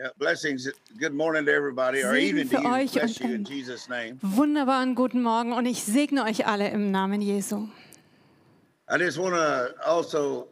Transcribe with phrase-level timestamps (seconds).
[0.00, 0.66] Yeah, blessings.
[0.96, 2.88] Good morning to everybody, or even to you.
[2.88, 4.18] Bless you in Jesus' name.
[4.22, 7.68] wunderbaren guten Morgen und ich segne euch alle im Namen Jesu.
[8.88, 10.48] I just want to also,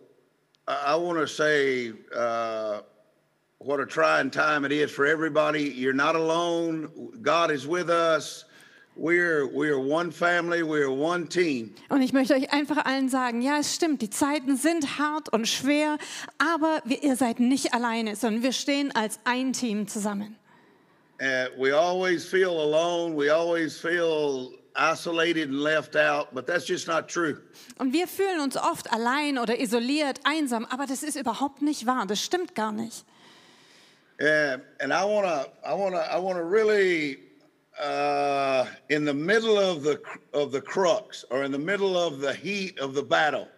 [0.67, 2.83] I want to say uh,
[3.57, 5.63] what a trying time it is for everybody.
[5.63, 6.91] You're not alone.
[7.23, 8.45] God is with us.
[11.89, 15.47] Und ich möchte euch einfach allen sagen, ja, es stimmt, die Zeiten sind hart und
[15.47, 15.99] schwer,
[16.39, 20.37] aber wir, ihr seid nicht alleine, sondern wir stehen als ein Team zusammen.
[21.21, 23.17] And we always feel alone.
[23.17, 26.33] We always feel isolated and left out.
[26.33, 27.39] But that's just not true.
[27.79, 32.07] Und wir fühlen uns oft allein oder isoliert, einsam, aber das ist überhaupt nicht wahr,
[32.07, 33.05] das stimmt gar nicht.
[34.21, 37.28] And and I wanna I wanna I wanna really
[37.81, 40.01] uh, in the middle of the
[40.33, 43.49] of the crux or in the middle of the heat of the battle.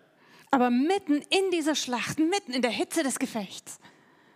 [0.52, 3.78] Aber mitten in dieser Schlacht, mitten in der Hitze des Gefechts,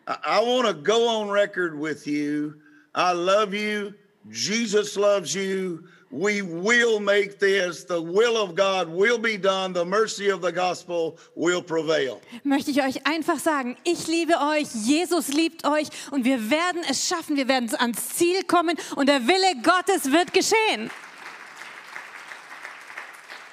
[0.07, 2.55] I, I want to go on record with you.
[2.95, 3.95] I love you.
[4.31, 5.85] Jesus loves you.
[6.15, 7.83] We will make this.
[7.83, 9.73] The will of God will be done.
[9.73, 12.21] The mercy of the gospel will prevail.
[12.45, 17.09] möchte ich euch einfach sagen, ich liebe euch, Jesus liebt euch und wir werden es
[17.09, 20.89] schaffen, wir werden ans Ziel kommen und der Wille Gottes wird geschehen.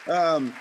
[0.06, 0.54] Um,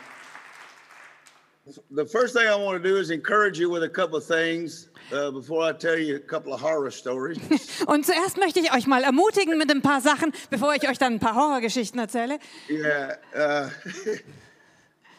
[1.90, 4.88] the first thing I want to do is encourage you with a couple of things
[5.12, 7.38] uh, before I tell you a couple of horror stories.
[7.86, 11.14] Und zuerst möchte ich euch mal ermutigen mit ein paar Sachen, bevor ich euch dann
[11.14, 12.38] ein paar Horrorgeschichten erzähle.
[12.68, 13.16] yeah.
[13.34, 13.68] Uh,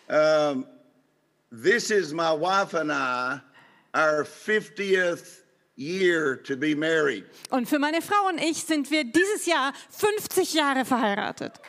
[0.14, 0.66] um,
[1.52, 3.39] this is my wife and I,
[3.94, 5.42] our 50th
[5.75, 7.26] year to be married.
[7.50, 11.59] Und für meine Frau und ich sind wir dieses Jahr 50 Jahre verheiratet.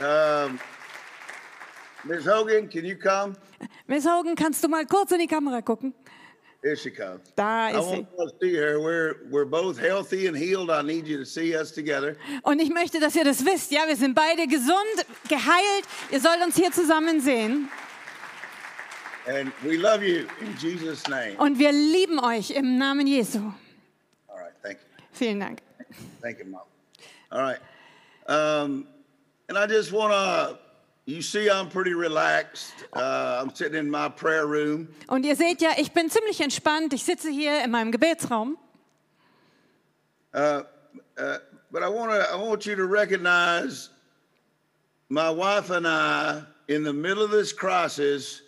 [0.00, 0.60] Um,
[2.04, 2.24] Ms.
[2.24, 3.34] Hogan, can you come?
[3.88, 5.94] Miss Hogan, kannst du mal kurz in die Kamera gucken?
[6.62, 7.20] Here she comes.
[7.36, 8.06] Da I ist sie.
[8.16, 8.78] want to see her.
[8.80, 10.70] We're we're both healthy and healed.
[10.70, 12.16] I need you to see us together.
[12.42, 13.70] Und ich möchte, dass ihr das wisst.
[13.70, 15.84] Ja, wir sind beide gesund, geheilt.
[16.10, 17.68] Ihr sollt uns hier zusammen sehen.
[19.26, 21.36] And we love you in Jesus' name.
[21.38, 23.38] Und wir lieben euch im Namen Jesu.
[24.26, 25.04] All right, thank you.
[25.12, 25.60] Vielen Dank.
[26.20, 26.62] Thank you, Mom.
[27.30, 27.60] All right.
[28.26, 28.86] Um,
[29.48, 30.58] and I just want to,
[31.08, 32.74] you see, I'm pretty relaxed.
[32.92, 34.88] Uh, I'm sitting in my prayer room.
[35.08, 36.92] Und ihr seht ja, ich bin ziemlich entspannt.
[36.92, 38.58] Ich sitze hier in meinem Gebetsraum.
[40.34, 40.62] Uh,
[41.16, 41.38] uh,
[41.72, 43.88] but I want to, I want you to recognize
[45.08, 48.42] my wife and I, in the middle of this crisis,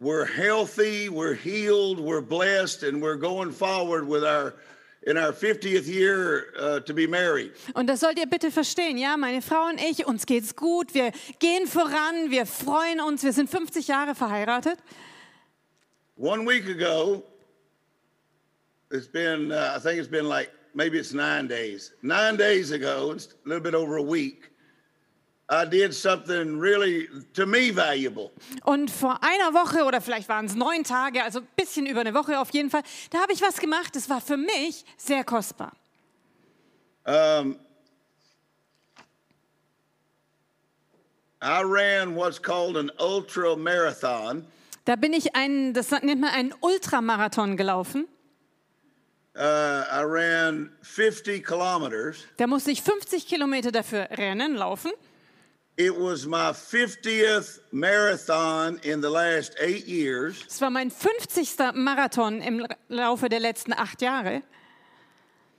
[0.00, 4.54] we're healthy, we're healed, we're blessed, and we're going forward with our,
[5.08, 7.52] in our 50th year uh, to be married.
[7.74, 11.12] Und das sollt ihr bitte verstehen, ja, meine Frau und ich, uns geht's gut, wir
[11.38, 14.78] gehen voran, wir freuen uns, wir sind 50 Jahre verheiratet.
[16.16, 17.22] One week ago,
[18.90, 21.92] it's been, uh, I think it's been like, maybe it's nine days.
[22.02, 24.57] Nine days ago, it's a little bit over a week, I did something
[25.50, 28.30] really, to me, valuable.
[28.64, 32.14] Und vor einer Woche oder vielleicht waren es neun Tage, also ein bisschen über eine
[32.14, 35.72] Woche auf jeden Fall, da habe ich was gemacht, das war für mich sehr kostbar.
[37.04, 37.56] Um,
[41.40, 44.44] I ran what's called an ultra marathon.
[44.84, 48.08] Da bin ich einen, das nennt man einen Ultramarathon gelaufen.
[49.36, 52.16] Uh, I ran 50 kilometers.
[52.38, 54.90] Da musste ich 50 Kilometer dafür rennen, laufen.
[55.78, 60.44] It was my 50th marathon in the last eight years.
[60.48, 61.72] Es war mein 50.
[61.74, 64.42] Marathon im Laufe der letzten acht Jahre.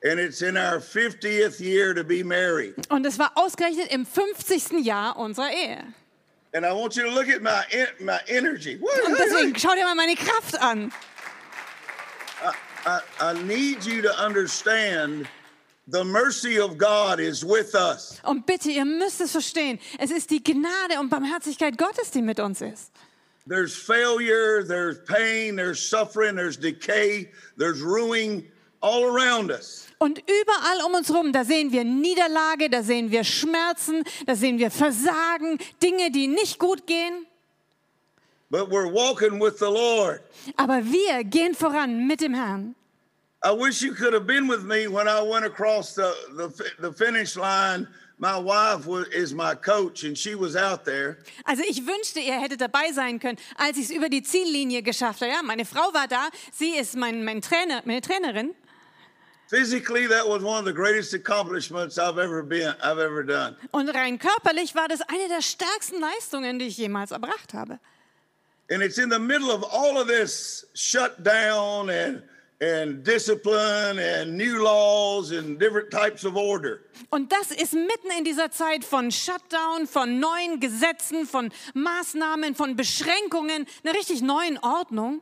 [0.03, 2.75] And it's in our 50th year to be married.
[2.89, 4.85] Und es war ausgerechnet im 50.
[4.85, 5.85] Jahr unserer Ehe.
[6.53, 7.63] And I want you to look at my,
[8.01, 8.77] my energy.
[8.77, 10.91] Und deswegen schau dir mal meine Kraft an.
[12.85, 15.27] I, I need you to understand
[15.89, 18.19] the mercy of God is with us.
[18.23, 19.79] Und bitte, ihr müsst es verstehen.
[19.97, 22.91] Es ist die Gnade und Barmherzigkeit Gottes, die mit uns ist.
[23.47, 28.45] There's failure, there's pain, there's suffering, there's decay, there's ruin
[28.81, 29.87] all around us.
[29.97, 34.59] Und überall um uns rum, da sehen wir Niederlage, da sehen wir Schmerzen, da sehen
[34.59, 37.25] wir Versagen, Dinge, die nicht gut gehen.
[38.51, 40.21] But we're walking with the Lord.
[40.55, 42.75] Aber wir gehen voran mit dem Herrn.
[43.41, 46.49] I wish you could have been with me when I went across the, the,
[46.79, 47.87] the finish line.
[48.17, 51.19] My wife was, is my coach, and she was out there.
[51.45, 55.21] Also ich wünschte, ihr hättet dabei sein können, als ich es über die Ziellinie geschafft
[55.21, 55.31] habe.
[55.31, 58.53] Ja, meine Frau war da, sie ist mein, mein Trainer, meine Trainerin.
[59.47, 63.55] Physically, that was one of the greatest accomplishments I've ever been, I've ever done.
[63.71, 67.79] Und rein körperlich war das eine der stärksten Leistungen, die ich jemals erbracht habe.
[68.69, 72.21] And it's in the middle of all of this shutdown and
[72.61, 76.81] and discipline and new laws and different types of order.
[77.09, 82.75] Und das ist mitten in dieser Zeit von Shutdown, von neuen Gesetzen, von Maßnahmen, von
[82.75, 85.21] Beschränkungen, einer richtig neuen Ordnung.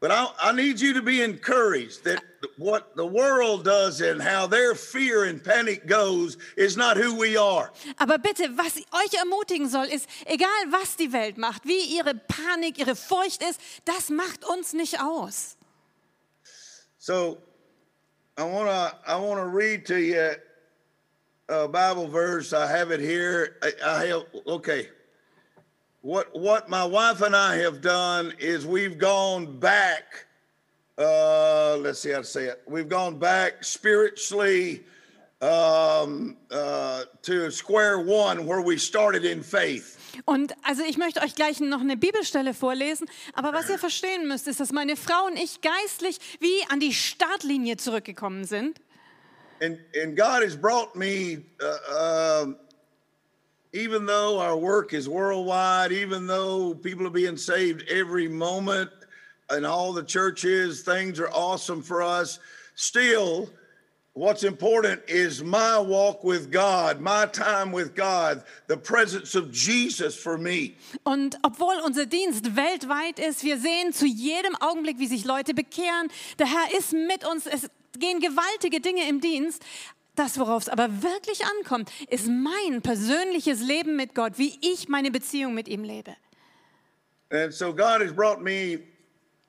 [0.00, 2.22] But I, I need you to be encouraged that
[2.58, 7.38] what the world does and how their fear and panic goes is not who we
[7.38, 7.70] are.
[7.96, 12.78] Aber bitte, was euch ermutigen soll, ist, egal was die Welt macht, wie ihre Panik,
[12.78, 15.56] ihre Furcht ist, das macht uns nicht aus.
[17.04, 17.36] So
[18.38, 20.30] I want to I want to read to you
[21.50, 22.54] a Bible verse.
[22.54, 23.58] I have it here.
[23.62, 24.88] I, I have okay.
[26.00, 30.24] What what my wife and I have done is we've gone back.
[30.96, 32.62] Uh, let's see how to say it.
[32.66, 34.84] We've gone back spiritually
[35.42, 40.03] um, uh, to square one where we started in faith.
[40.24, 44.46] Und also ich möchte euch gleich noch eine Bibelstelle vorlesen, aber was ihr verstehen müsst,
[44.48, 48.80] ist, dass meine Frau und ich geistlich wie an die Startlinie zurückgekommen sind.
[49.60, 51.44] And and God has brought me.
[51.60, 52.56] Uh, um
[53.74, 58.88] even though our work is worldwide, even though people are being saved every moment
[59.50, 62.38] in all the churches, things are awesome for us,
[62.76, 63.50] still,
[64.14, 70.16] what's important is my walk with God, my time with God, the presence of Jesus
[70.16, 70.76] for me.
[71.04, 76.08] Und obwohl unser Dienst weltweit ist, wir sehen zu jedem Augenblick, wie sich Leute bekehren.
[76.38, 77.46] Der Herr ist mit uns.
[77.46, 77.68] Es
[77.98, 79.62] gehen gewaltige Dinge im Dienst.
[80.16, 85.10] Das, worauf es aber wirklich ankommt, ist mein persönliches Leben mit Gott, wie ich meine
[85.10, 86.14] Beziehung mit ihm lebe.
[87.30, 88.78] And so God has brought me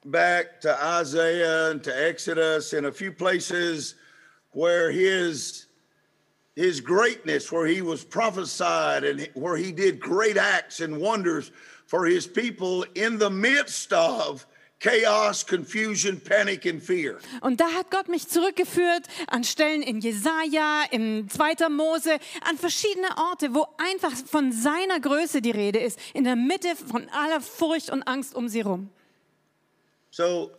[0.06, 3.95] back to Isaiah and to Exodus and a few places
[4.56, 5.68] where his
[6.56, 11.52] his greatness where he was prophesied and where he did great acts and wonders
[11.86, 14.46] for his people in the midst of
[14.80, 17.19] chaos, confusion, panic and fear.
[17.42, 21.69] Und da hat Gott mich zurückgeführt an Stellen in Jesaja, im 2.
[21.69, 26.75] Mose, an verschiedene Orte, wo einfach von seiner Größe die Rede ist, in der Mitte
[26.75, 28.90] von aller Furcht und Angst um sie rum.
[30.12, 30.51] So,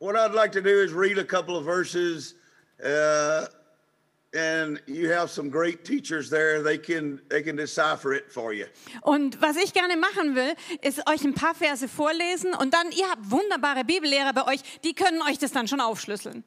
[0.00, 2.34] what I'd like to do is read a couple of verses,
[2.84, 3.46] uh,
[4.32, 6.62] and you have some great teachers there.
[6.62, 8.66] They can they can decipher it for you.
[9.02, 13.08] Und was ich gerne machen will, ist euch ein paar Verse vorlesen und dann, ihr
[13.10, 16.44] habt wunderbare Bibellehrer bei euch, die können euch das dann schon aufschlüsseln.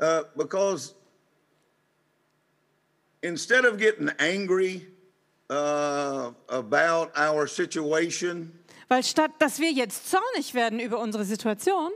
[0.00, 0.94] Uh, because
[3.22, 4.86] instead of getting angry
[5.50, 8.52] uh, about our situation,
[8.88, 11.90] Weil statt, dass wir jetzt zornig werden über unsere Situation,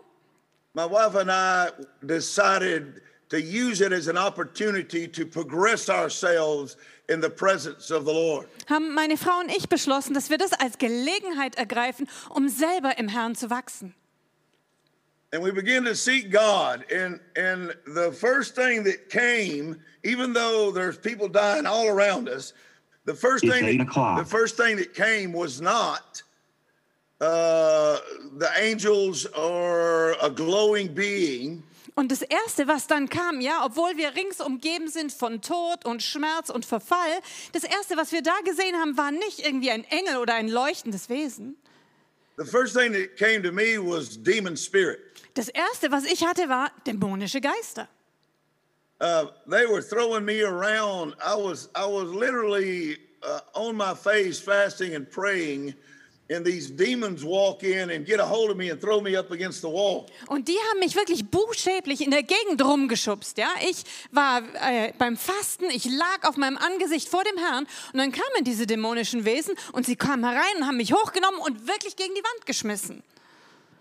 [0.75, 1.71] my wife and I
[2.05, 3.01] decided
[3.31, 6.77] to use it as an opportunity to progress ourselves
[7.09, 8.49] in the presence of the Lord.
[8.69, 13.09] haben meine Frau und ich beschlossen, dass wir das als Gelegenheit ergreifen, um selber im
[13.09, 13.95] Herrn zu wachsen.
[15.31, 16.91] And we began to seek God.
[16.91, 22.55] And, and the first thing that came, even though there's people dying all around us,
[23.05, 26.23] the first It's thing that, the first thing that came was not
[27.21, 27.97] uh,
[28.39, 31.63] the angels or a glowing being.
[31.95, 36.01] Und das Erste, was dann kam, ja, obwohl wir rings umgeben sind von Tod und
[36.01, 37.21] Schmerz und Verfall,
[37.53, 41.09] das Erste, was wir da gesehen haben, war nicht irgendwie ein Engel oder ein leuchtendes
[41.09, 41.57] Wesen.
[42.37, 45.01] The first thing that came to me was demon spirit.
[45.35, 47.89] Das Erste, was ich hatte, war dämonische Geister.
[49.01, 51.15] Uh, they were throwing me around.
[51.21, 55.75] I was I was literally uh, on my face, fasting and praying,
[56.31, 59.31] and these demons walk in and get a hold of me and throw me up
[59.31, 60.07] against the wall.
[60.27, 63.39] Und die haben mich wirklich buchstäblich in der Gegend rumgeschubst.
[63.39, 63.49] Ja?
[63.69, 68.13] Ich war äh, beim Fasten, ich lag auf meinem Angesicht vor dem Herrn und dann
[68.13, 72.15] kamen diese dämonischen Wesen und sie kamen herein und haben mich hochgenommen und wirklich gegen
[72.15, 73.03] die Wand geschmissen.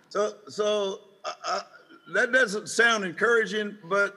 [0.10, 4.13] So so uh, uh, that doesn't sound encouraging, but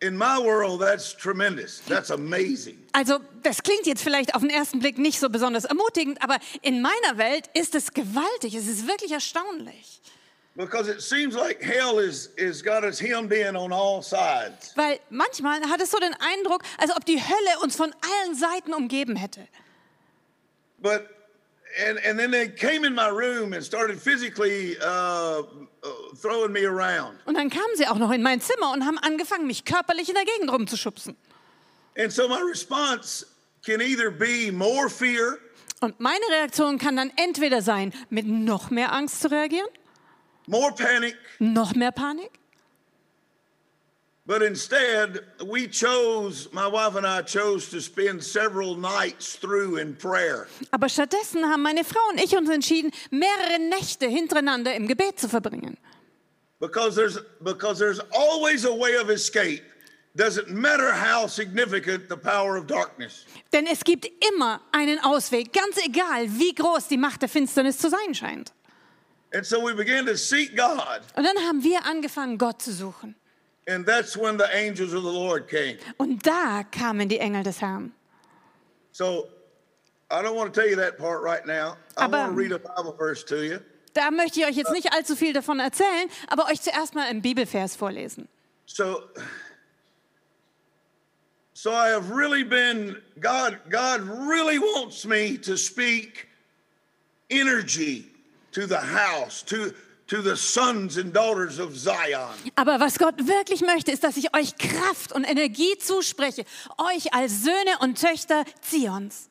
[0.00, 1.80] in my world, that's tremendous.
[1.80, 2.78] That's amazing.
[2.92, 6.80] Also das klingt jetzt vielleicht auf den ersten Blick nicht so besonders ermutigend, aber in
[6.82, 10.00] meiner Welt ist es gewaltig, es ist wirklich erstaunlich.
[10.54, 14.72] Because it seems like hell is is got us hemmed in on all sides.
[14.74, 18.74] Weil manchmal hat es so den Eindruck, als ob die Hölle uns von allen Seiten
[18.74, 19.46] umgeben hätte.
[20.80, 21.08] But
[21.78, 25.42] and and then they came in my room and started physically uh, uh,
[26.20, 27.18] throwing me around.
[27.26, 30.14] Und dann kamen sie auch noch in mein Zimmer und haben angefangen, mich körperlich in
[30.14, 31.16] der Gegend rumzuschubsen.
[31.96, 33.26] And so my response
[33.64, 35.38] can either be more fear
[35.80, 39.68] Und meine Reaktion kann dann entweder sein, mit noch mehr Angst zu reagieren,
[40.46, 42.30] more panic, noch mehr Panik.
[44.28, 49.96] But instead we chose, my wife and I chose to spend several nights through in
[49.96, 50.46] prayer.
[50.70, 55.28] Aber stattdessen haben meine Frau und ich uns entschieden, mehrere Nächte hintereinander im Gebet zu
[55.28, 55.78] verbringen.
[56.60, 59.62] because there's because there's always a way of escape.
[60.16, 63.24] Doesn't matter how significant the power of darkness.
[63.52, 67.88] Denn es gibt immer einen Ausweg, ganz egal, wie groß die Macht der Finsternis zu
[67.88, 68.52] sein scheint.
[69.32, 73.14] And so we began to seek God, Und dann haben wir angefangen, Gott zu suchen.
[73.68, 75.76] And that's when the angels of the Lord came.
[75.98, 77.92] Und da kamen die Engel des Herrn.
[78.92, 79.28] So
[80.10, 81.76] I don't want to tell you that part right now.
[81.96, 83.60] I Aber- want to read a Bible verse to you.
[83.94, 87.20] Da möchte ich euch jetzt nicht allzu viel davon erzählen, aber euch zuerst mal einen
[87.22, 88.28] Bibelvers vorlesen.
[88.66, 89.02] So
[91.52, 96.28] so I have really been God God really wants me to speak
[97.30, 98.06] energy
[98.52, 99.72] to the house, to
[102.56, 106.44] Aber was Gott wirklich möchte, ist, dass ich euch Kraft und Energie zuspreche,
[106.78, 109.28] euch als Söhne und Töchter Zions.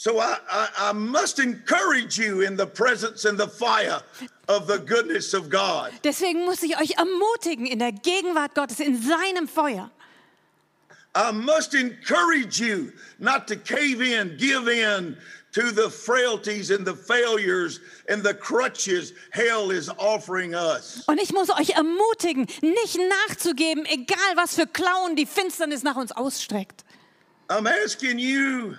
[0.00, 4.00] So I, I, I must encourage you in the presence and the fire
[4.46, 5.90] of the goodness of God.
[6.04, 9.90] Deswegen muss ich euch ermutigen in der Gegenwart Gottes, in seinem Feuer.
[11.16, 15.16] I must encourage you not to cave in, give in
[15.58, 21.02] to the frailties and the failures and the crutches hell is offering us.
[21.08, 22.96] Und ich muss euch ermutigen, nicht
[23.28, 26.84] nachzugeben, egal was für Klauen die Finsternis nach uns ausstreckt.
[27.48, 28.76] I'm asking you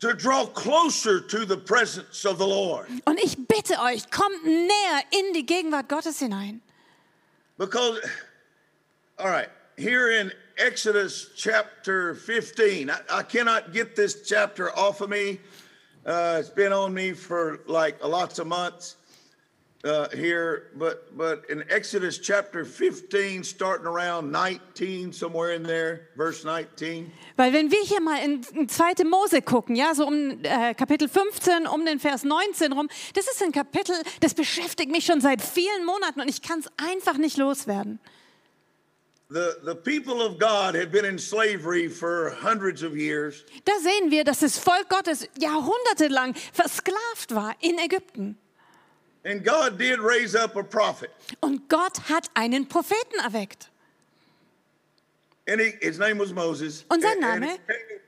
[0.00, 5.02] to draw closer to the presence of the Lord Und ich bitte euch, kommt näher
[5.10, 6.62] in die Gegenwart Gottes hinein.
[7.58, 8.00] because,
[9.18, 15.10] all right, here in Exodus chapter 15, I, I cannot get this chapter off of
[15.10, 15.38] me.
[16.04, 18.96] Uh, it's been on me for like lots of months
[19.84, 26.44] uh, here, but but in Exodus chapter 15, starting around 19, somewhere in there, verse
[26.44, 27.10] 19.
[27.36, 29.04] Weil wenn wir hier mal in, in 2.
[29.04, 33.42] Mose gucken, ja, so um äh, Kapitel 15, um den Vers 19 rum, das ist
[33.42, 37.36] ein Kapitel, das beschäftigt mich schon seit vielen Monaten und ich kann es einfach nicht
[37.36, 38.00] loswerden.
[39.30, 43.44] The, the people of God had been in slavery for hundreds of years.
[43.64, 48.34] Da sehen wir, dass das Volk Gottes jahrhundertelang versklavt war in Ägypten.
[49.24, 51.10] And God did raise up a prophet.
[51.42, 53.68] Und Gott hat einen Propheten erweckt.
[55.46, 56.84] And he, his name was Moses.
[56.90, 57.50] Und sein And- and Name?
[57.50, 58.00] he came-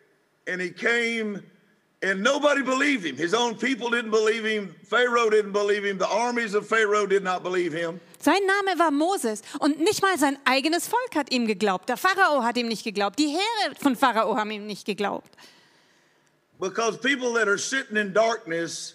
[0.48, 1.42] And he came,
[2.02, 3.16] and nobody believed him.
[3.16, 4.74] His own people didn't believe him.
[4.88, 5.98] Pharaoh didn't believe him.
[5.98, 8.00] The armies of Pharaoh did not believe him.
[8.22, 11.88] Sein Name war Moses und nicht mal sein eigenes Volk hat ihm geglaubt.
[11.88, 13.18] Der Pharao hat ihm nicht geglaubt.
[13.18, 15.28] Die Heere von Pharao haben ihm nicht geglaubt.
[16.60, 18.94] Because people that are sitting in darkness,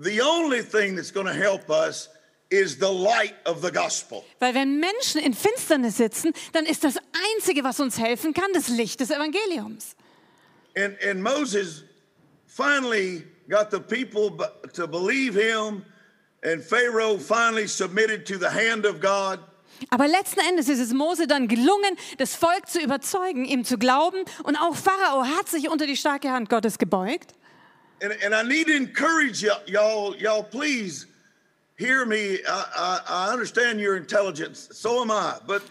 [0.00, 2.08] the only thing that's going to help us
[2.50, 4.24] is the light of the gospel.
[4.40, 6.96] Weil wenn Menschen in Finsternis sitzen, dann ist das
[7.36, 9.94] Einzige, was uns helfen kann, das Licht des Evangeliums.
[10.76, 11.84] And, and Moses
[12.48, 14.36] finally got the people
[14.72, 15.84] to believe him,
[16.42, 19.40] and Pharaoh finally submitted to the hand of God.
[19.88, 24.24] Aber letzten Endes ist es Mose dann gelungen, das Volk zu überzeugen, ihm zu glauben.
[24.42, 27.34] Und auch Pharao hat sich unter die starke Hand Gottes gebeugt.
[28.02, 31.06] And, and I need to encourage y'all, y'all, please
[31.76, 32.38] hear me.
[32.46, 35.38] I, I, I understand your intelligence, so am I.
[35.46, 35.62] But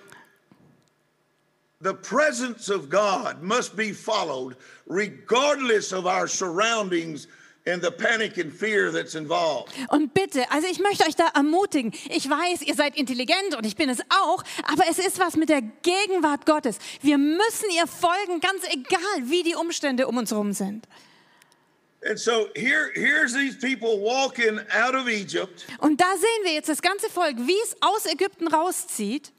[1.81, 7.27] the presence of God must be followed regardless of our surroundings
[7.69, 9.73] and the panic and fear that's involved.
[9.89, 11.93] Und bitte, also ich möchte euch da ermutigen.
[12.09, 15.49] Ich weiß, ihr seid intelligent und ich bin es auch, aber es ist was mit
[15.49, 16.77] der Gegenwart Gottes.
[17.01, 20.87] Wir müssen ihr folgen, ganz egal, wie die Umstände um uns herum sind.
[22.01, 25.65] And so here, here's these people walking out of Egypt.
[25.79, 29.33] Und da sehen wir jetzt das ganze Volk, wie es aus Ägypten rauszieht.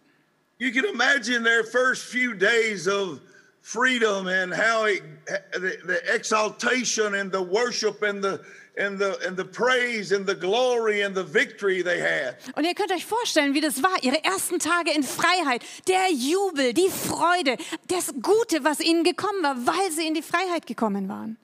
[0.59, 3.21] You can imagine their first few days of
[3.63, 5.03] freedom and how it,
[5.53, 8.41] the, the exaltation and the worship and the
[8.77, 12.37] and the and the praise and the glory and the victory they had.
[12.57, 16.73] Und ihr könnt euch vorstellen, wie das war, ihre ersten Tage in Freiheit, der Jubel,
[16.73, 17.57] die Freude,
[17.89, 21.37] das Gute, was ihnen gekommen war, weil sie in die Freiheit gekommen waren.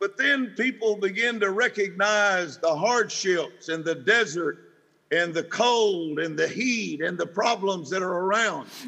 [0.00, 4.71] But then people begin to recognize the hardships and the desert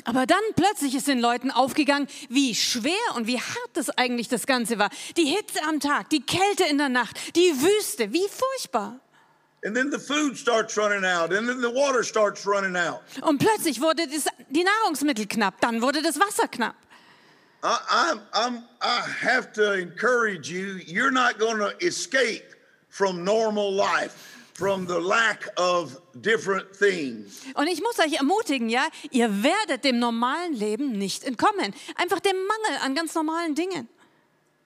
[0.05, 4.47] Aber dann plötzlich ist den Leuten aufgegangen, wie schwer und wie hart das eigentlich das
[4.47, 4.89] Ganze war.
[5.17, 9.01] Die Hitze am Tag, die Kälte in der Nacht, die Wüste, wie furchtbar.
[13.23, 14.03] Und plötzlich wurde
[14.51, 16.75] die Nahrungsmittel knapp, dann wurde das Wasser knapp.
[17.63, 20.81] I, I'm, I'm, I have to encourage you.
[20.87, 22.55] You're not going to escape
[22.91, 24.15] from normal life,
[24.55, 27.43] from the lack of different things.
[27.55, 31.75] Und ich muss euch ermutigen, ja, ihr werdet dem normalen Leben nicht entkommen.
[31.97, 33.89] Einfach dem Mangel an ganz normalen Dingen.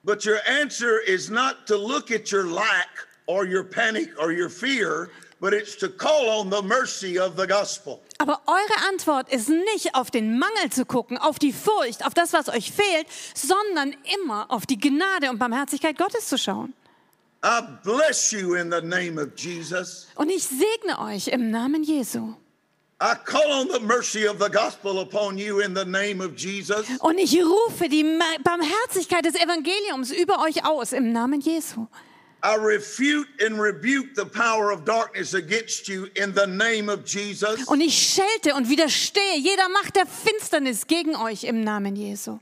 [0.03, 4.49] But your answer is not to look at your lack or your panic or your
[4.49, 5.09] fear,
[5.41, 7.99] but it's to call on the mercy of the gospel.
[8.17, 12.33] Aber eure Antwort ist nicht auf den Mangel zu gucken, auf die Furcht, auf das,
[12.33, 16.73] was euch fehlt, sondern immer auf die Gnade und Barmherzigkeit Gottes zu schauen.
[17.41, 20.07] I bless you in the name of Jesus.
[20.15, 22.35] Und ich segne euch im Namen Jesu.
[23.01, 26.85] I call on the mercy of the gospel upon you in the name of Jesus.
[26.99, 28.03] Und ich rufe die
[28.43, 31.87] Barmherzigkeit des Evangeliums über euch aus im Namen Jesu.
[32.43, 37.65] I refute and rebuke the power of darkness against you in the name of Jesus.
[37.67, 42.39] Und ich schelte und widerstehe jeder Macht der Finsternis gegen euch im Namen Jesu.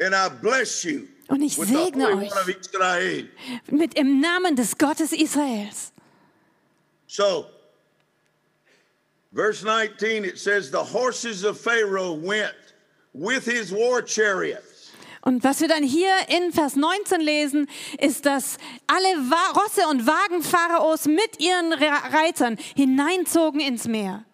[0.00, 2.30] And I bless you Und ich segne euch
[3.70, 5.94] mit im Namen des Gottes Israels.
[7.06, 7.46] So,
[9.34, 12.54] verse 19, it says, The horses of Pharaoh went
[13.14, 14.92] with his war chariots.
[15.22, 17.66] Und was wir dann hier in Vers 19 lesen,
[17.98, 19.16] ist, dass alle
[19.54, 24.26] Rosse und Wagen Pharaos mit ihren Re Reitern hineinzogen ins Meer.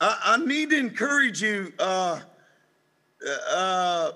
[0.00, 1.72] I, I need to encourage you.
[1.80, 2.20] Uh,
[3.52, 4.12] uh,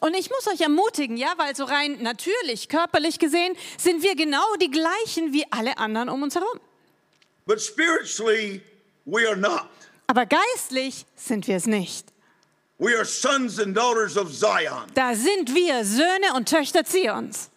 [0.00, 4.54] Und ich muss euch ermutigen, ja, weil so rein natürlich, körperlich gesehen, sind wir genau
[4.60, 6.60] die gleichen wie alle anderen um uns herum.
[7.46, 8.62] But spiritually,
[9.04, 9.66] we are not.
[10.06, 12.06] Aber geistlich sind wir es nicht.
[12.78, 14.86] We are sons and daughters of Zion.
[14.94, 17.50] Da sind wir Söhne und Töchter Zions.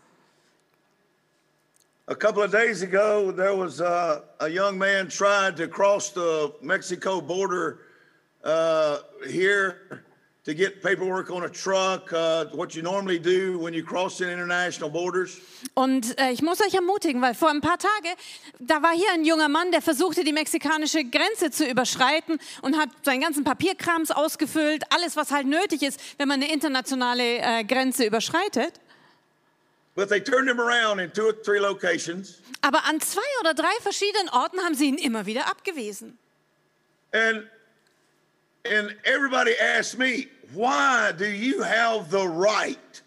[2.07, 6.53] A couple of days ago, there was uh, a young man tried to cross the
[6.61, 7.79] Mexico border
[8.43, 8.97] uh,
[9.27, 9.75] here
[10.45, 14.27] to get paperwork on a truck, uh, what you normally do when you cross in
[14.27, 15.39] international borders.
[15.73, 18.13] Und äh, ich muss euch ermutigen, weil vor ein paar Tagen,
[18.59, 22.89] da war hier ein junger Mann, der versuchte, die mexikanische Grenze zu überschreiten und hat
[23.03, 28.05] seinen ganzen Papierkrams ausgefüllt, alles, was halt nötig ist, wenn man eine internationale äh, Grenze
[28.05, 28.73] überschreitet.
[29.95, 32.39] But they turned him around in two or three locations.
[32.61, 36.17] Aber an zwei oder drei verschiedenen Orten haben sie ihn immer wieder abgewiesen.
[37.13, 37.43] And
[38.65, 43.01] and everybody asked me, why do you have the right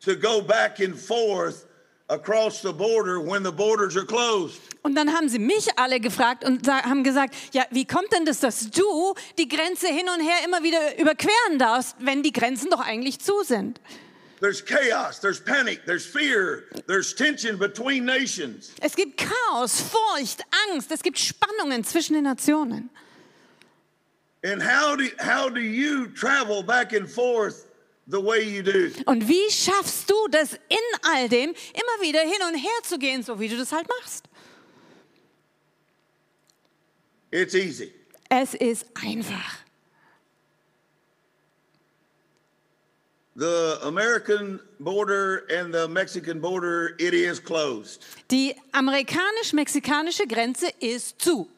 [0.00, 1.66] to go back and forth
[2.08, 4.60] across the border when the borders are closed?
[4.82, 8.40] Und dann haben sie mich alle gefragt und haben gesagt, ja, wie kommt denn das,
[8.40, 12.80] dass du die Grenze hin und her immer wieder überqueren darfst, wenn die Grenzen doch
[12.80, 13.80] eigentlich zu sind?
[14.40, 18.70] There's chaos, there's panic, there's fear, there's tension between nations.
[18.82, 22.90] Es gibt Chaos, Furcht, Angst, es gibt Spannungen zwischen den Nationen.
[24.46, 27.66] And how do how do you travel back and forth
[28.06, 28.92] the way you do?
[29.06, 33.24] Und wie schaffst du das in all dem immer wieder hin und her zu gehen,
[33.24, 34.28] so wie du das halt machst?
[37.32, 37.92] It's easy.
[38.28, 39.58] Es ist einfach.
[43.34, 48.04] The American border and the Mexican border, it is closed.
[48.30, 51.48] Die amerikanisch-mexikanische Grenze ist zu.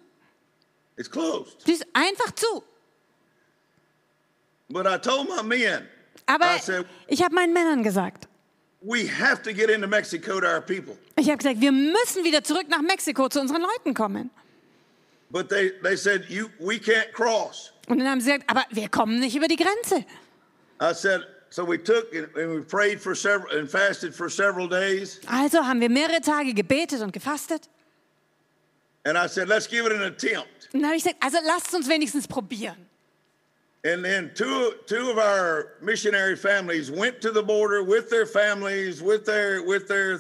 [0.97, 1.67] It's closed.
[1.67, 2.65] Sie ist einfach zu.
[4.69, 5.89] But I told my men,
[6.27, 8.29] Aber I said, ich habe meinen Männern gesagt,
[8.83, 10.97] we have to get into Mexico to our people.
[11.17, 14.31] ich habe gesagt, wir müssen wieder zurück nach Mexiko zu unseren Leuten kommen.
[15.31, 17.73] But they, they said, you, we can't cross.
[17.89, 20.05] Und dann haben sie gesagt, aber wir kommen nicht über die Grenze.
[20.81, 24.69] I said, so we took and, and we prayed for several and fasted for several
[24.69, 25.21] days.
[25.27, 27.69] Also haben wir mehrere Tage gebetet und gefastet.
[29.05, 30.69] And I said, let's give it an attempt.
[30.73, 32.88] Und dann habe ich gesagt, also lasst uns wenigstens probieren.
[33.89, 39.01] And then two, two of our missionary families went to the border with their families,
[39.01, 40.19] with their, with their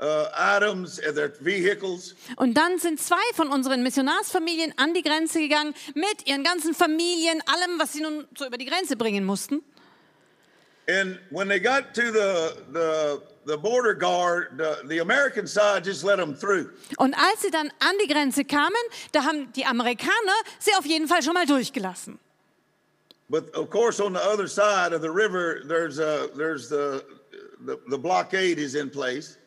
[0.00, 2.14] uh, items, and their vehicles.
[2.36, 7.42] Und dann sind zwei von unseren Missionarsfamilien an die Grenze gegangen mit ihren ganzen Familien,
[7.46, 9.62] allem, was sie nun so über die Grenze bringen mussten.
[10.86, 16.04] And when they got to the, the, the border guard, the, the American side just
[16.04, 16.70] let them through.
[16.96, 18.80] Und als sie dann an die Grenze kamen,
[19.12, 22.18] da haben die Amerikaner sie auf jeden Fall schon mal durchgelassen.
[23.34, 27.04] But of course, on the other side of the river, there's, a, there's the,
[27.66, 29.38] the, the blockade is in place.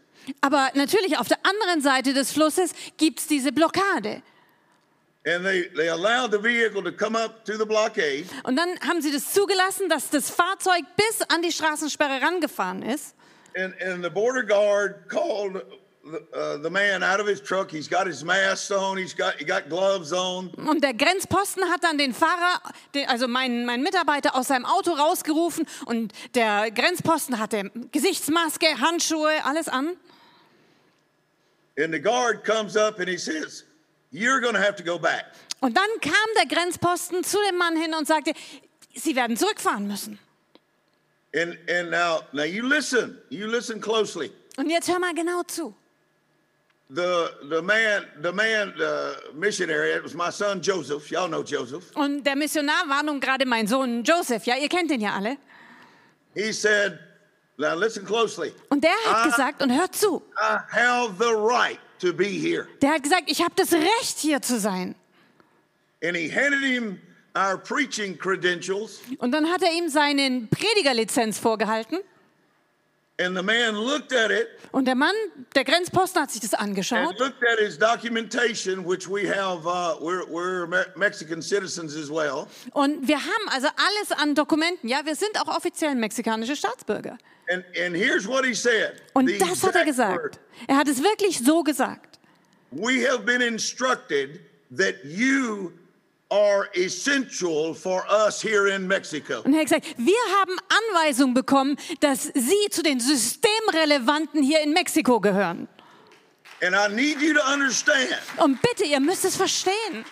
[0.42, 4.22] Aber natürlich auf der anderen Seite des Flusses gibt es diese Blockade.
[5.26, 8.26] And they, they allowed the vehicle to come up to the blockade.
[8.44, 13.16] Und dann haben sie das zugelassen, dass das Fahrzeug bis an die Straßensperre rangefahren ist.
[13.56, 15.64] And, and the border guard called
[16.08, 17.72] the, the man out of his truck.
[17.72, 18.98] He's got his mask on.
[18.98, 20.50] He's got, he got gloves on.
[20.56, 22.62] Und der Grenzposten hat dann den Fahrer,
[23.08, 25.68] also meinen, meinen Mitarbeiter, aus seinem Auto rausgerufen.
[25.86, 29.98] Und der Grenzposten hatte Gesichtsmaske, Handschuhe, alles an.
[31.80, 33.64] And the guard comes up and he says,
[34.12, 35.26] You're going to have to go back.
[35.60, 38.34] Und dann kam der Grenzposten zu dem Mann hin und sagte,
[38.94, 40.20] Sie werden zurückfahren müssen.
[41.36, 43.20] And, and now, now you listen.
[43.30, 44.32] You listen closely.
[44.58, 45.76] Und jetzt hör mal genau zu.
[46.90, 51.12] The the man, the man, the missionary, it was my son Joseph.
[51.12, 51.92] Y'all know Joseph.
[51.96, 54.46] Und der Missionar war nun gerade mein Sohn Joseph.
[54.46, 55.36] Ja, ihr kennt den ja alle.
[56.34, 56.98] He said,
[57.58, 58.54] now listen closely.
[58.70, 59.24] Und der hat Ah.
[59.26, 62.68] gesagt, und hört zu, I have the right to be here.
[62.82, 64.96] der hat gesagt, ich habe das Recht hier zu sein.
[66.02, 67.02] And he handed him
[67.36, 69.02] our preaching credentials.
[69.18, 71.98] Und dann hat er ihm seinen Predigerlizenz vorgehalten.
[71.98, 73.07] And the man looked at it
[74.72, 75.14] Und der Mann,
[75.56, 77.18] der Grenzposten, hat sich das angeschaut.
[77.20, 79.64] looked at his documentation, which we have,
[80.00, 82.46] we're, we're Me- Mexican citizens as well.
[82.74, 84.88] Und wir haben also alles an Dokumenten.
[84.88, 87.18] Ja, wir sind auch offiziell mexikanische Staatsbürger.
[87.50, 89.02] And, and here's what he said.
[89.14, 90.40] Und das hat er gesagt.
[90.68, 92.20] Er hat es wirklich so gesagt.
[92.72, 94.42] We have been instructed
[94.76, 95.72] that you
[96.30, 99.42] are essential for us here in Mexico.
[99.44, 100.56] Und er hat gesagt, wir haben
[100.92, 105.68] Anweisung bekommen, dass Sie zu den Systemrelevanten hier in Mexiko gehören.
[106.62, 110.06] And I need you to understand Und bitte, ihr müsst es verstehen.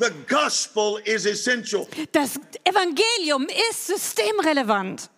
[0.00, 1.86] the gospel is essential.
[2.12, 5.08] Das Evangelium ist systemrelevant.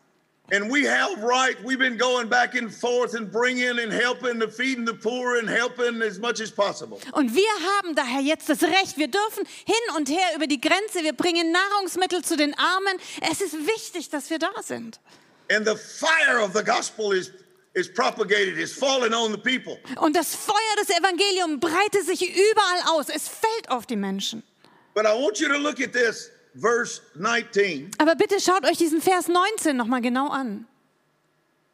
[0.52, 1.56] And we have right.
[1.64, 5.48] We've been going back and forth and bringing and helping and feeding the poor and
[5.48, 7.00] helping as much as possible.
[7.12, 8.96] Und wir haben daher jetzt das Recht.
[8.96, 11.02] Wir dürfen hin und her über die Grenze.
[11.02, 12.96] Wir bringen Nahrungsmittel zu den Armen.
[13.28, 15.00] Es ist wichtig, dass wir da sind.
[15.50, 17.32] And the fire of the gospel is,
[17.74, 19.78] is propagated, is falling on the people.
[19.96, 23.08] Und das Feuer des Evangeliums breitet sich überall aus.
[23.08, 24.44] Es fällt auf die Menschen.
[24.94, 27.90] But I want you to look at this verse 19.
[27.98, 30.66] Aber bitte schaut euch diesen Vers 19 nochmal genau an.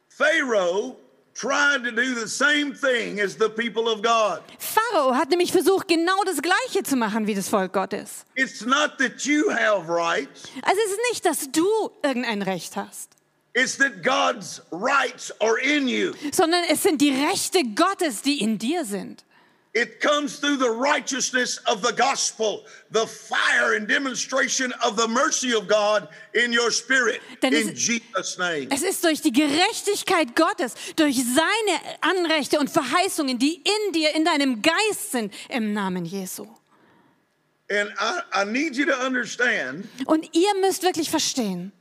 [0.08, 0.96] Pharaoh
[1.34, 4.42] tried to do the same thing as the people of God.
[4.58, 8.24] Pharao hat nämlich versucht, genau das Gleiche zu machen wie das Volk Gottes.
[8.34, 11.66] It's not that you have rights, Also es ist nicht, dass du
[12.02, 13.12] irgendein Recht hast,
[13.54, 16.12] it's that God's rights are in you.
[16.32, 19.24] sondern es sind die Rechte Gottes, die in dir sind.
[19.74, 25.54] It comes through the righteousness of the gospel, the fire and demonstration of the mercy
[25.54, 27.22] of God in your spirit.
[27.40, 28.68] Denn in es- Jesus' name.
[28.70, 34.26] Es ist durch die Gerechtigkeit Gottes, durch seine Anrechte und Verheißungen, die in dir, in
[34.26, 36.46] deinem Geist sind, im Namen Jesu.
[37.70, 41.72] And I, I need you to understand Und ihr müsst wirklich verstehen,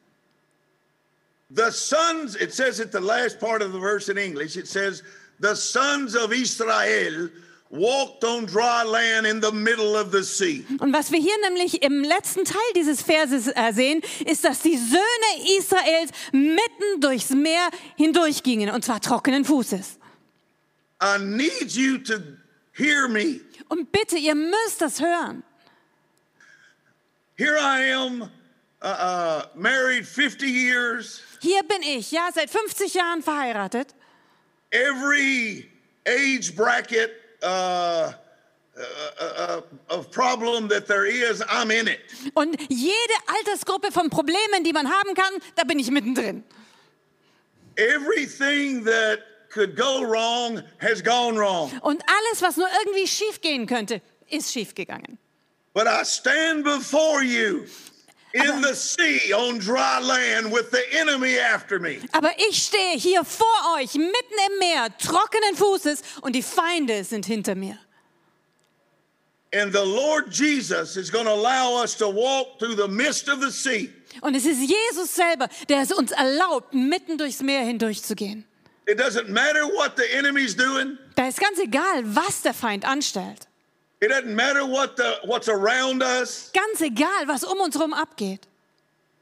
[1.54, 5.04] the sons, it says at the last part of the verse in English, it says,
[5.42, 7.30] the sons of Israel
[7.72, 10.66] walked on dry land in the middle of the sea.
[10.80, 14.78] Und was wir hier nämlich im letzten Teil dieses Verses äh, sehen, ist, dass die
[14.78, 19.98] Söhne Israels mitten durchs Meer hindurchgingen, und zwar trockenen Fußes.
[21.02, 22.16] I need you to
[22.74, 23.42] hear me.
[23.70, 25.44] Und bitte, ihr müsst das hören.
[27.38, 31.22] Here I am, uh, uh, married 50 years.
[31.42, 33.96] Hier bin ich, ja, seit 50 Jahren verheiratet.
[34.72, 35.70] every
[36.06, 38.12] age bracket uh,
[38.78, 39.62] uh, uh.
[42.34, 46.44] Und jede Altersgruppe von Problemen, die man haben kann, da bin ich mittendrin.
[47.76, 51.72] Everything that could go wrong has gone wrong.
[51.82, 55.18] Und alles, was nur irgendwie schiefgehen könnte, ist schiefgegangen.
[55.74, 57.66] But I stand before you
[58.34, 62.00] in the sea on dry land with the enemy after me.
[62.12, 67.26] Aber ich stehe hier vor euch, mitten im Meer, trockenen Fußes, und die Feinde sind
[67.26, 67.78] hinter mir.
[69.54, 73.42] And the Lord Jesus is going to allow us to walk through the midst of
[73.42, 73.90] the sea.
[74.22, 78.46] Und es ist Jesus selber, der es uns erlaubt, mitten durchs Meer hindurchzugehen.
[78.88, 80.98] It doesn't matter what the enemy's doing.
[81.16, 83.48] Da ist ganz egal, was der Feind anstellt.
[84.02, 86.50] It doesn't matter what the, what's around us.
[86.54, 88.48] Ganz egal, was um uns herum abgeht.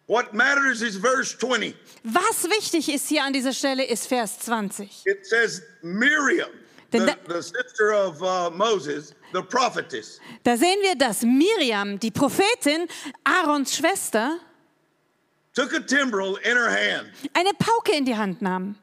[0.07, 1.75] What matters is verse 20.
[2.05, 5.03] Was wichtig ist hier an dieser Stelle, ist Vers 20.
[5.05, 6.49] It says Miriam,
[6.91, 12.09] the, that- the sister of uh, Moses, the prophetess, Da sehen wir, dass Miriam, die
[12.09, 12.87] Prophetin,
[13.25, 14.39] Aarons Schwester,
[15.53, 17.09] took a timbrel in her hand.
[17.33, 18.75] eine Pauke in die Hand nahm.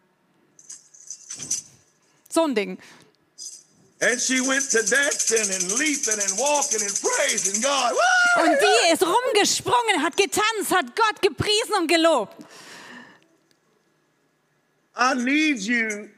[2.28, 2.78] So ein Ding.
[8.38, 12.34] Und die ist rumgesprungen, hat getanzt, hat Gott gepriesen und gelobt.
[14.98, 16.08] I need you,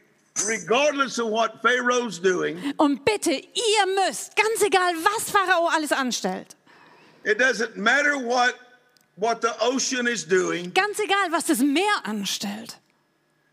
[0.47, 6.55] regardless of what Pharaoh's doing, Und bitte, ihr müsst, ganz egal, was Pharao alles anstellt,
[7.25, 8.55] it doesn't matter what,
[9.17, 10.73] what the ocean is doing.
[10.75, 12.79] ganz egal, was das Meer anstellt,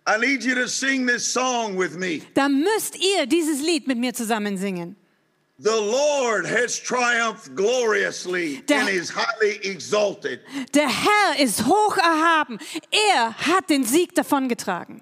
[0.08, 2.22] I need you to sing this song with me.
[2.36, 4.96] da müsst ihr dieses Lied mit mir zusammen singen.
[5.58, 10.42] The Lord has triumphed gloriously Der- and is highly exalted.
[10.74, 12.60] Der Herr ist hoch erhaben.
[12.92, 15.02] Er hat den Sieg davongetragen.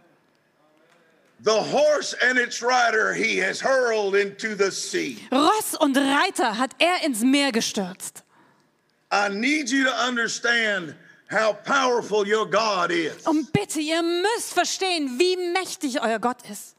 [1.43, 5.17] The horse and its rider he has hurled into the sea.
[5.31, 8.23] Ross und Reiter hat er ins Meer gestürzt.
[9.11, 10.95] I need you to understand
[11.33, 13.25] how powerful your God is.
[13.25, 16.75] Und bitte, ihr müsst verstehen, wie mächtig euer Gott ist.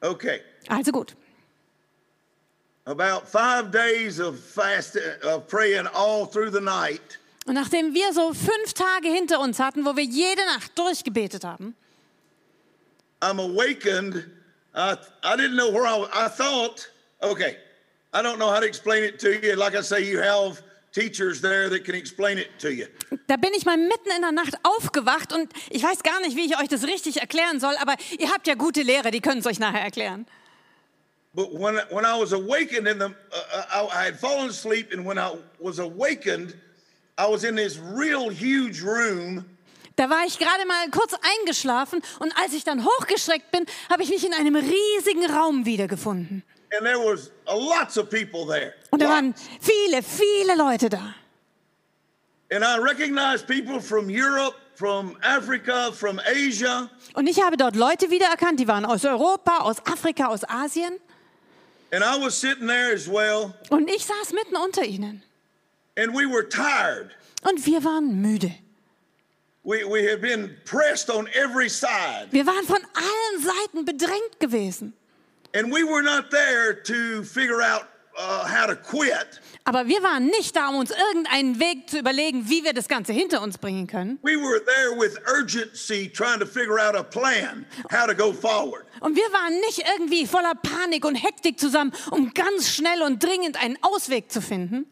[0.00, 0.40] Okay.
[0.68, 1.14] Also gut.
[2.86, 8.34] About five days of fasting, of praying all through the night, Und nachdem wir so
[8.34, 11.74] fünf Tage hinter uns hatten, wo wir jede Nacht durchgebetet haben,
[13.20, 14.26] I'm awakened.
[14.74, 16.10] I, I didn't know where I was.
[16.12, 16.90] I thought,
[17.22, 17.56] okay,
[18.12, 19.54] I don't know how to explain it to you.
[19.56, 22.86] Like I say, you have teachers there that can explain it to you.
[23.26, 26.46] da bin ich mal mitten in der Nacht aufgewacht und ich weiß gar nicht, wie
[26.46, 29.46] ich euch das richtig erklären soll, aber ihr habt ja gute Lehrer, die können es
[29.46, 30.26] euch nachher erklären.
[31.34, 35.06] But when, when I was awakened in the, uh, I, I had fallen asleep, and
[35.06, 36.54] when I was awakened,
[37.18, 39.44] I was in this real huge room,
[39.96, 44.10] Da war ich gerade mal kurz eingeschlafen und als ich dann hochgeschreckt bin, habe ich
[44.10, 46.44] mich in einem riesigen Raum wiedergefunden.
[46.76, 48.74] And there was uh, lots of people there.
[48.90, 51.14] Und da waren viele, viele Leute da.
[52.50, 58.10] And I recognized people from Europe, from Africa, from Asia, Und ich habe dort Leute
[58.10, 60.98] wiedererkannt, die waren aus Europa, aus Afrika, aus Asien.
[61.92, 65.22] and I was sitting there as well, Und ich saß mitten unter ihnen.
[65.96, 67.10] and we were tired.
[67.42, 68.52] Und wir waren müde.
[69.64, 74.94] We, we had been pressed on every side, Wir waren von allen Seiten bedrängt gewesen.
[75.54, 79.40] And we were not there to figure out uh, how to quit.
[79.64, 83.12] Aber wir waren nicht da, um uns irgendeinen Weg zu überlegen, wie wir das Ganze
[83.12, 84.18] hinter uns bringen können.
[84.22, 88.86] We were there with urgency, trying to figure out a plan how to go forward.
[89.00, 93.62] Und wir waren nicht irgendwie voller Panik und Hektik zusammen, um ganz schnell und dringend
[93.62, 94.86] einen Ausweg zu finden.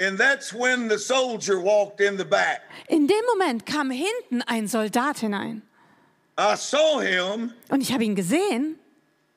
[0.00, 2.62] And that's when the soldier walked in the back.
[2.88, 5.62] In dem Moment kam hinten ein Soldat hinein.
[6.36, 7.52] I saw him.
[7.68, 8.80] Und ich habe ihn gesehen.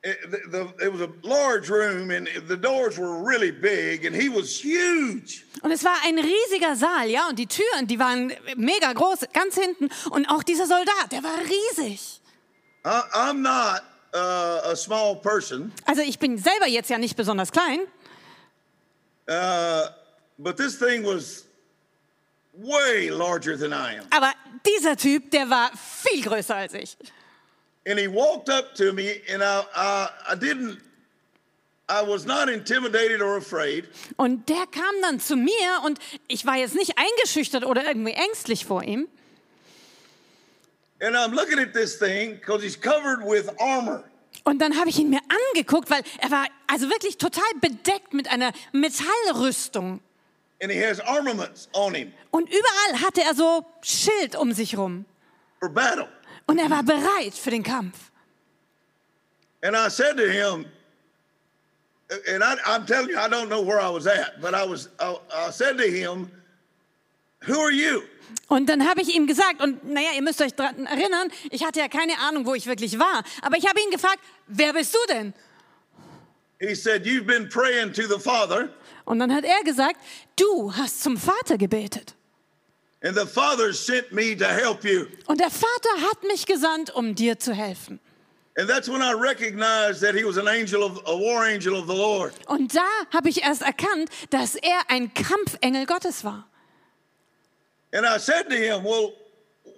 [0.04, 4.14] It, the, the, it was a large room, and the doors were really big, and
[4.14, 5.44] he was huge.
[5.62, 9.56] Und es war ein riesiger Saal, ja, und die Türen, die waren mega groß, ganz
[9.56, 9.88] hinten.
[10.10, 12.20] Und auch dieser Soldat, der war riesig.
[12.86, 13.82] I, I'm not
[14.14, 17.80] uh, a small person, Also ich bin selber jetzt ja nicht besonders klein,
[19.28, 19.88] uh,
[20.38, 21.44] but this thing was
[22.54, 24.06] way larger than I am.
[24.10, 24.32] aber
[24.64, 26.96] dieser Typ, der war viel größer als ich.
[27.86, 30.78] And he walked up to me, and I, I, I didn't,
[31.88, 33.88] I was not intimidated or afraid.
[34.16, 38.66] Und der kam dann zu mir und ich war jetzt nicht eingeschüchtert oder irgendwie ängstlich
[38.66, 39.08] vor ihm.
[41.00, 44.04] And I'm looking at this thing because he's covered with armor.
[44.44, 45.20] Und dann habe ich ihn mir
[45.52, 50.00] angeguckt, weil er war also wirklich total bedeckt mit einer Metallrüstung.
[50.60, 55.04] And he has armaments on him Und überall hatte er so Schild um sich rum.
[55.60, 56.08] for battle.
[56.48, 58.10] Und er war bereit für den Kampf.
[59.62, 60.66] And I said to him,
[62.26, 64.88] and I, I'm telling you, I don't know where I was at, but I was,
[64.98, 66.30] I, I said to him,
[67.46, 68.02] Who are you?
[68.48, 71.80] Und dann habe ich ihm gesagt, und naja, ihr müsst euch daran erinnern, ich hatte
[71.80, 73.22] ja keine Ahnung, wo ich wirklich war.
[73.42, 75.34] Aber ich habe ihn gefragt, wer bist du denn?
[76.60, 78.70] He said, You've been praying to the Father,
[79.04, 80.00] Und dann hat er gesagt,
[80.36, 82.14] du hast zum Vater gebetet.
[83.00, 83.26] Und der
[85.50, 88.00] Vater hat mich gesandt, um dir zu helfen.
[88.58, 91.86] And that's when I recognized that he was an angel of a war angel of
[91.86, 92.32] the Lord.
[92.48, 96.48] Und da habe ich erst erkannt, dass er ein Kampfengel Gottes war.
[97.92, 99.12] And I said to him, Well,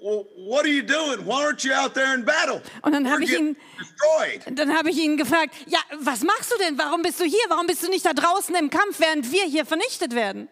[0.00, 1.26] what are you doing?
[1.26, 2.62] Why aren't you out there in battle?
[2.80, 4.58] Und dann habe ich ihn- destroyed.
[4.58, 6.78] Dann habe ich ihn gefragt, ja, was machst du denn?
[6.78, 7.38] Warum bist du hier?
[7.48, 10.48] Warum bist du nicht da draußen im Kampf, während wir hier vernichtet werden?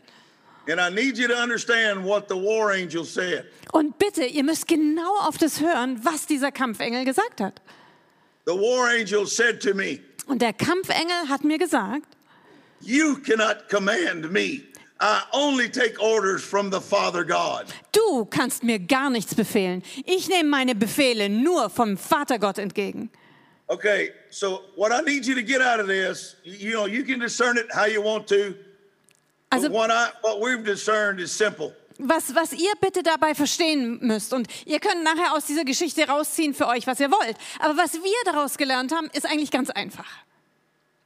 [0.69, 3.45] And I need you to understand what the war angel said.
[3.73, 7.61] Und bitte, ihr müsst genau auf das hören, was dieser Kampfengel gesagt hat.
[8.47, 12.07] The war angel said to me, Und der Kampfengel hat mir gesagt,
[12.81, 14.63] You cannot command me.
[15.01, 17.67] I only take orders from the Father God.
[17.93, 19.83] du kannst mir gar nichts befehlen.
[20.05, 23.11] Ich nehme meine Befehle nur vom Vater Gott entgegen.
[23.69, 27.21] Okay, so what I need you to get out of this, you know, you can
[27.21, 28.55] discern it how you want to.
[29.51, 31.73] Also what I what we've discerned is simple.
[31.99, 36.55] was, was ihr bitte dabei verstehen müsst, und ihr könnt nachher aus dieser Geschichte rausziehen
[36.55, 40.07] für euch, was ihr wollt, aber was wir daraus gelernt haben, ist eigentlich ganz einfach.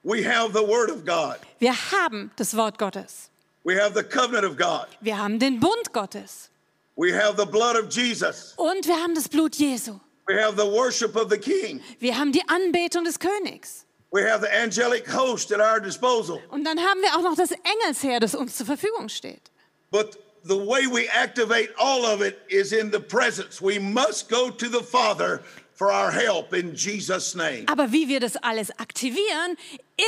[0.02, 1.36] We have the Word of God.
[1.60, 3.30] Wir haben das Wort Gottes.
[3.64, 4.86] We have the covenant of God.
[5.00, 6.50] Wir haben den Bund Gottes.
[6.96, 8.54] We have the blood of Jesus.
[8.56, 10.00] Und wir haben das Blut Jesu.
[10.26, 11.80] We have the worship of the King.
[12.00, 13.81] Wir haben die Anbetung des Königs.
[14.12, 16.40] We have the angelic host at our disposal.
[16.50, 19.50] Und dann haben wir auch noch das Engelsheer, das uns zur Verfügung steht.
[19.90, 23.62] But the way we activate all of it is in the presence.
[23.62, 25.40] We must go to the Father
[25.74, 27.64] for our help in Jesus' name.
[27.68, 29.56] Aber wie wir das alles aktivieren,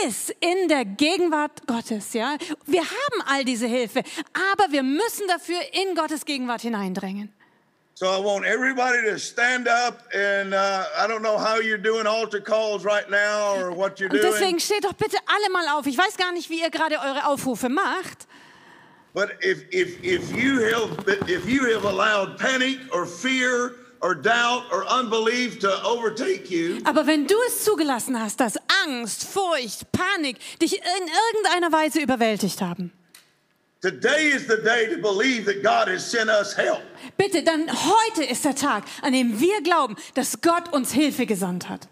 [0.06, 2.36] ist in der Gegenwart Gottes, ja.
[2.66, 4.02] Wir haben all diese Hilfe,
[4.52, 7.32] aber wir müssen dafür in Gottes Gegenwart hineindrängen.
[7.96, 12.06] So I want everybody to stand up, and uh, I don't know how you're doing
[12.08, 14.32] altar calls right now or what you're Und doing.
[14.32, 15.86] deswegen steht doch bitte alle mal auf.
[15.86, 18.26] Ich weiß gar nicht, wie ihr gerade eure Aufrufe macht.
[19.12, 20.90] But if if if you have
[21.30, 27.06] if you have allowed panic or fear or doubt or unbelief to overtake you, Aber
[27.06, 32.90] wenn du es zugelassen hast, dass Angst, Furcht, Panik dich in irgendeiner Weise überwältigt haben,
[33.84, 36.80] today is the day to believe that God has sent us help.
[37.18, 41.68] bitte, dann heute ist der Tag, an dem wir glauben, dass Gott uns Hilfe gesandt
[41.68, 41.86] hat.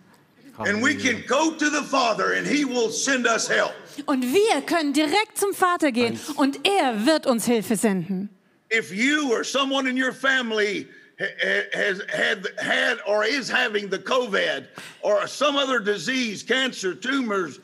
[0.58, 3.72] And we can go to the Father and He will send us help.
[4.06, 8.30] Und wir können direkt zum Vater gehen und er wird uns Hilfe senden.
[8.70, 10.86] If you or someone in your family
[11.18, 14.64] ha- ha- has had had or is having the COVID
[15.02, 17.60] or some other disease, cancer, tumors,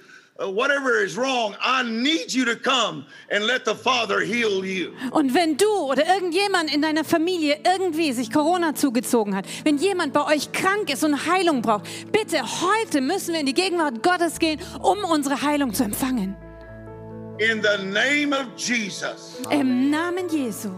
[0.46, 4.92] whatever is wrong, I need you to come and let the Father heal you.
[5.10, 10.12] Und wenn du oder irgendjemand in deiner Familie irgendwie sich Corona zugezogen hat, wenn jemand
[10.12, 14.38] bei euch krank ist und Heilung braucht, bitte heute müssen wir in die Gegenwart Gottes
[14.38, 16.36] gehen, um unsere Heilung zu empfangen.
[17.38, 19.40] In the name of Jesus.
[19.50, 20.70] Im Namen Jesu.